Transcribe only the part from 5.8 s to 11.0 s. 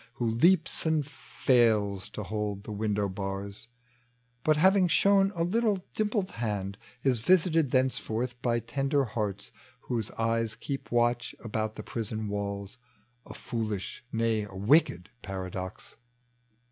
dimpled band Is visited thenceforth by tender hearts Whose eyes keep